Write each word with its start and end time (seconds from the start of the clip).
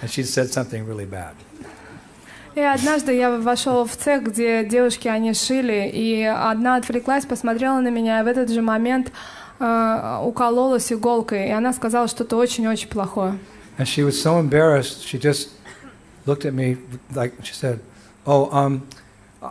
and 0.00 0.10
she 0.10 0.22
said 0.22 0.50
something 0.52 0.86
really 0.86 1.06
bad. 1.06 1.34
И 2.54 2.60
однажды 2.60 3.14
я 3.14 3.30
вошел 3.38 3.86
в 3.86 3.96
цех, 3.96 4.24
где 4.24 4.64
девушки, 4.64 5.08
они 5.08 5.32
шили, 5.32 5.90
и 5.92 6.22
одна 6.22 6.76
отвлеклась, 6.76 7.24
посмотрела 7.24 7.80
на 7.80 7.88
меня, 7.88 8.20
и 8.20 8.24
в 8.24 8.26
этот 8.26 8.50
же 8.50 8.60
момент 8.60 9.10
э, 9.58 10.18
укололась 10.22 10.92
иголкой, 10.92 11.48
и 11.48 11.50
она 11.50 11.72
сказала 11.72 12.08
что-то 12.08 12.36
очень-очень 12.36 12.88
плохое. 12.88 13.38
And 13.78 13.86
she 13.86 14.04
was 14.04 14.20
so 14.20 14.38
embarrassed, 14.38 15.02
she 15.02 15.18
just 15.18 15.48
looked 16.26 16.44
at 16.44 16.52
me 16.52 16.76
like 17.14 17.32
she 17.42 17.54
said, 17.54 17.80
"Oh, 18.26 18.50
um, 18.52 18.82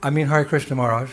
I 0.00 0.10
mean 0.10 0.28
Hare 0.28 0.44
Krishna 0.44 0.76
Maharaj." 0.76 1.08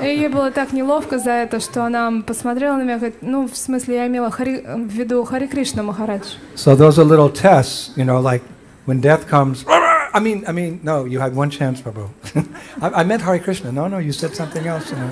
И 0.00 0.04
ей 0.04 0.28
было 0.28 0.50
так 0.50 0.72
неловко 0.72 1.18
за 1.18 1.30
это, 1.30 1.60
что 1.60 1.84
она 1.84 2.12
посмотрела 2.26 2.76
на 2.76 2.82
меня, 2.82 2.96
говорит, 2.96 3.16
ну, 3.22 3.48
в 3.48 3.56
смысле, 3.56 3.96
я 3.96 4.06
имела 4.06 4.30
Хари, 4.30 4.62
в 4.66 4.92
виду 4.92 5.24
Хари 5.24 5.46
Кришна 5.46 5.82
Махарадж. 5.82 6.34
So 6.54 6.76
those 6.76 6.98
are 6.98 7.04
little 7.04 7.30
tests, 7.30 7.92
you 7.96 8.04
know, 8.04 8.20
like 8.20 8.42
when 8.86 9.00
death 9.00 9.26
comes. 9.28 9.64
I 10.12 10.20
mean, 10.20 10.44
I 10.46 10.52
mean, 10.52 10.80
no, 10.82 11.04
you 11.04 11.18
had 11.20 11.34
one 11.34 11.50
chance, 11.50 11.80
Prabhu. 11.80 12.08
I, 12.80 13.00
I 13.00 13.04
meant 13.04 13.22
Hare 13.22 13.38
Krishna. 13.38 13.72
No, 13.72 13.86
no, 13.88 13.98
you 13.98 14.12
said 14.12 14.34
something 14.34 14.66
else. 14.66 14.90
You 14.90 14.98
know. 14.98 15.10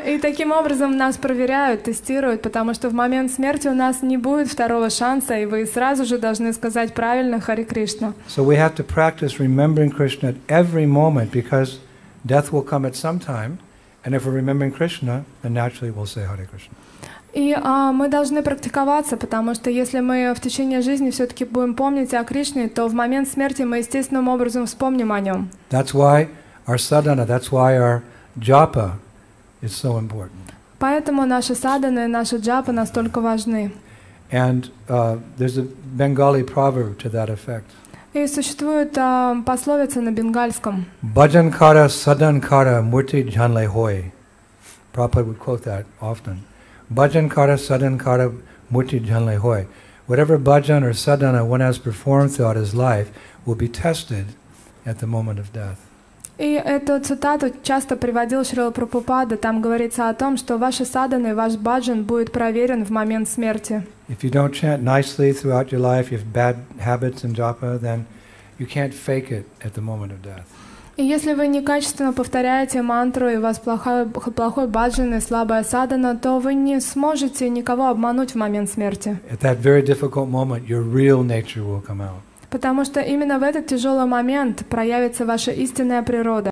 И 0.06 0.18
таким 0.18 0.52
образом 0.52 0.96
нас 0.96 1.16
проверяют, 1.16 1.82
тестируют, 1.82 2.42
потому 2.42 2.74
что 2.74 2.88
в 2.88 2.94
момент 2.94 3.32
смерти 3.32 3.68
у 3.68 3.74
нас 3.74 4.02
не 4.02 4.16
будет 4.16 4.48
второго 4.48 4.88
шанса, 4.88 5.38
и 5.38 5.46
вы 5.46 5.66
сразу 5.66 6.04
же 6.04 6.18
должны 6.18 6.52
сказать 6.52 6.94
правильно 6.94 7.40
Хари 7.40 7.64
Кришна. 7.64 8.14
So 8.28 8.44
we 8.44 8.56
have 8.56 8.74
to 8.76 8.84
practice 8.84 9.38
remembering 9.38 9.90
Krishna 9.90 10.30
at 10.30 10.36
every 10.48 10.86
moment 10.86 11.30
because 11.32 11.78
death 12.25 12.51
will 12.51 12.63
come 12.63 12.85
at 12.85 12.95
some 12.95 13.19
time, 13.19 13.59
and 14.03 14.15
if 14.15 14.25
we're 14.25 14.31
remembering 14.31 14.71
Krishna, 14.71 15.25
then 15.41 15.53
naturally 15.53 15.91
we'll 15.91 16.05
say 16.05 16.21
Hare 16.21 16.45
Krishna. 16.45 16.75
И 17.33 17.51
а, 17.51 17.91
мы 17.91 18.07
должны 18.07 18.41
практиковаться, 18.41 19.17
потому 19.17 19.55
что 19.55 19.69
если 19.69 19.99
мы 19.99 20.33
в 20.33 20.39
течение 20.39 20.81
жизни 20.81 21.09
все-таки 21.09 21.43
будем 21.43 21.73
помнить 21.75 22.13
о 22.13 22.23
Кришне, 22.23 22.69
то 22.69 22.87
в 22.87 22.93
момент 22.93 23.27
смерти 23.27 23.63
мы 23.63 23.79
естественным 23.79 24.29
образом 24.29 24.65
вспомним 24.67 25.11
о 25.11 25.19
нем. 25.19 25.49
That's 25.69 25.93
why 25.93 26.29
our 26.65 26.77
sadhana, 26.77 27.25
that's 27.25 27.51
why 27.51 27.77
our 27.77 28.03
japa 28.39 28.99
is 29.61 29.75
so 29.75 29.99
important. 29.99 30.53
Поэтому 30.79 31.25
наши 31.25 31.55
садханы, 31.55 32.07
наши 32.07 32.37
джапы 32.37 32.71
настолько 32.71 33.19
важны. 33.19 33.73
And 34.31 34.71
uh, 34.87 35.17
there's 35.37 35.57
a 35.57 35.67
Bengali 35.97 36.43
proverb 36.43 36.97
to 36.99 37.09
that 37.09 37.29
effect. 37.29 37.65
И 38.13 38.27
существует 38.27 38.97
а, 38.97 39.35
пословица 39.45 40.01
на 40.01 40.11
бенгальском. 40.11 40.85
Bhajan 41.03 41.51
kara 41.51 41.89
sadan 41.89 42.41
kara 42.41 42.81
murti 42.81 43.23
janle 43.29 43.67
hoy. 43.67 44.11
Prabhupada 44.93 45.25
would 45.25 45.39
quote 45.39 45.63
that 45.63 45.85
often. 46.01 46.43
Bhajan 46.93 47.29
kara 47.29 47.57
sadan 47.57 47.99
kara 47.99 48.31
murti 48.71 48.99
janle 49.05 49.37
hoy. 49.37 49.67
Whatever 50.07 50.37
bhajan 50.37 50.83
or 50.83 50.93
sadhana 50.93 51.43
one 51.43 51.61
has 51.61 51.77
performed 51.77 52.31
throughout 52.33 52.55
his 52.55 52.73
life 52.73 53.11
will 53.45 53.55
be 53.55 53.67
tested 53.67 54.27
at 54.85 54.99
the 54.99 55.07
moment 55.07 55.39
of 55.39 55.51
death. 55.51 55.79
И 56.40 56.52
эту 56.54 56.98
цитату 57.00 57.52
часто 57.62 57.96
приводил 57.96 58.46
Шрила 58.46 58.70
Прабхупада. 58.70 59.36
Там 59.36 59.60
говорится 59.60 60.08
о 60.08 60.14
том, 60.14 60.38
что 60.38 60.56
ваши 60.56 60.86
садханы, 60.86 61.34
ваш 61.34 61.56
баджан 61.56 62.04
будет 62.04 62.32
проверен 62.32 62.86
в 62.86 62.90
момент 62.90 63.28
смерти. 63.28 63.82
If 64.08 64.22
you 64.22 64.30
don't 64.30 64.54
chant 64.54 64.82
nicely 64.82 65.34
throughout 65.34 65.70
your 65.70 65.80
life, 65.80 66.10
you 66.10 66.16
have 66.16 66.32
bad 66.32 66.56
habits 66.78 67.24
in 67.24 67.34
japa, 67.34 67.78
then 67.78 68.06
you 68.58 68.66
can't 68.66 68.94
fake 68.94 69.30
it 69.30 69.44
at 69.62 69.74
the 69.74 69.82
moment 69.82 70.12
of 70.12 70.22
death. 70.22 70.46
И 70.96 71.04
если 71.04 71.34
вы 71.34 71.46
некачественно 71.46 72.14
повторяете 72.14 72.80
мантру, 72.80 73.28
и 73.28 73.36
у 73.36 73.42
вас 73.42 73.58
плохой, 73.58 74.06
плохой 74.06 74.66
баджан 74.66 75.14
и 75.14 75.20
слабая 75.20 75.62
садхана, 75.62 76.16
то 76.16 76.38
вы 76.38 76.54
не 76.54 76.80
сможете 76.80 77.50
никого 77.50 77.88
обмануть 77.88 78.30
в 78.30 78.36
момент 78.36 78.70
смерти. 78.70 79.18
At 79.30 79.40
that 79.40 79.58
very 79.60 79.82
difficult 79.82 80.30
moment, 80.30 80.66
your 80.66 80.80
real 80.80 81.22
nature 81.22 81.62
will 81.62 81.82
come 81.86 82.00
out. 82.00 82.22
Потому 82.50 82.84
что 82.84 83.00
именно 83.00 83.38
в 83.38 83.42
этот 83.42 83.66
тяжелый 83.66 84.06
момент 84.06 84.66
проявится 84.66 85.24
ваша 85.24 85.52
истинная 85.52 86.02
природа. 86.02 86.48